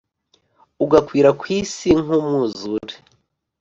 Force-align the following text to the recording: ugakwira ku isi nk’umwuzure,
ugakwira 0.83 1.29
ku 1.39 1.45
isi 1.59 1.89
nk’umwuzure, 2.03 2.93